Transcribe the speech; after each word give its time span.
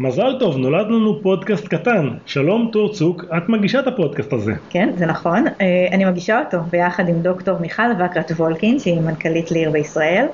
מזל 0.00 0.38
טוב, 0.38 0.56
נולד 0.56 0.86
לנו 0.86 1.22
פודקאסט 1.22 1.68
קטן. 1.68 2.08
שלום 2.26 2.68
טור 2.72 2.92
צוק, 2.92 3.24
את 3.36 3.48
מגישה 3.48 3.80
את 3.80 3.86
הפודקאסט 3.86 4.32
הזה. 4.32 4.52
כן, 4.70 4.90
זה 4.96 5.06
נכון. 5.06 5.46
אה, 5.46 5.86
אני 5.92 6.04
מגישה 6.04 6.40
אותו 6.40 6.58
ביחד 6.70 7.08
עם 7.08 7.22
דוקטור 7.22 7.58
מיכל 7.58 7.82
וקרת 7.98 8.30
וולקין, 8.30 8.78
שהיא 8.78 9.00
מנכ"לית 9.00 9.50
ליר 9.50 9.70
בישראל, 9.70 10.26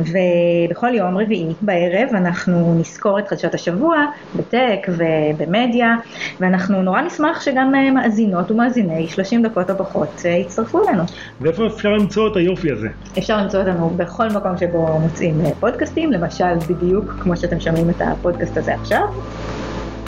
ובכל 0.00 0.94
יום 0.94 1.18
רביעי 1.18 1.46
בערב 1.60 2.08
אנחנו 2.12 2.74
נזכור 2.80 3.18
את 3.18 3.28
חדשות 3.28 3.54
השבוע 3.54 4.06
בטק 4.36 4.86
ובמדיה, 4.88 5.96
ואנחנו 6.40 6.82
נורא 6.82 7.00
נשמח 7.00 7.40
שגם 7.40 7.74
אה, 7.74 7.90
מאזינות 7.90 8.50
ומאזיני 8.50 9.08
30 9.08 9.42
דקות 9.42 9.70
או 9.70 9.78
פחות 9.78 10.22
אה, 10.24 10.30
יצטרפו 10.30 10.88
אלינו. 10.88 11.02
ואיפה 11.40 11.66
אפשר 11.66 11.88
למצוא 11.88 12.28
את 12.28 12.36
היופי 12.36 12.72
הזה? 12.72 12.88
אפשר 13.18 13.36
למצוא 13.42 13.60
אותנו 13.60 13.90
בכל 13.96 14.28
מקום 14.28 14.58
שבו 14.58 14.98
מוצאים 15.00 15.40
פודקאסטים, 15.60 16.12
למשל 16.12 16.54
בדיוק 16.68 17.14
כמו 17.20 17.36
שאתם 17.36 17.60
שומעים 17.60 17.90
את 17.90 18.00
הפודקאסט 18.00 18.56
הזה 18.56 18.74
עכשיו. 18.74 19.02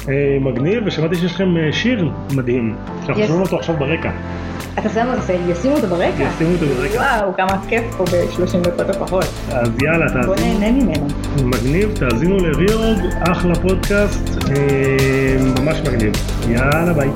אה, 0.09 0.39
מגניב, 0.41 0.83
ושמעתי 0.87 1.15
שיש 1.15 1.35
לכם 1.35 1.57
אה, 1.57 1.73
שיר 1.73 2.11
מדהים, 2.35 2.77
שאנחנו. 3.07 3.27
שומעים 3.27 3.43
אותו 3.43 3.57
עכשיו 3.57 3.77
ברקע. 3.77 4.11
אתה 4.79 4.89
שם 4.89 5.07
אותו, 5.07 5.33
ישימו 5.49 5.75
אותו 5.75 5.87
ברקע? 5.87 6.23
ישימו 6.23 6.53
אותו 6.53 6.67
ברקע. 6.67 6.97
וואו, 6.97 7.35
כמה 7.37 7.61
כיף 7.69 7.85
פה 7.97 8.05
ב-30 8.05 8.59
דקות 8.59 8.97
או 8.97 9.07
פחות. 9.07 9.25
אז 9.53 9.69
יאללה, 9.83 10.07
בוא 10.27 10.35
תאזינו. 10.35 10.59
נהנה 10.59 10.83
ממנו. 10.85 11.07
מגניב, 11.45 11.95
תאזינו 11.95 12.37
לריאורג, 12.37 12.99
אחלה 13.31 13.55
פודקאסט, 13.55 14.29
אה, 14.51 15.37
ממש 15.61 15.81
מגניב. 15.81 16.13
יאללה 16.49 16.93
ביי. 16.93 17.09